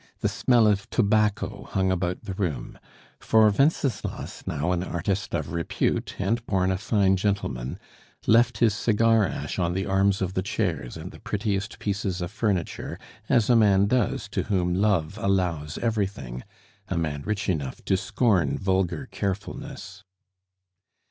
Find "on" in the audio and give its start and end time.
9.59-9.73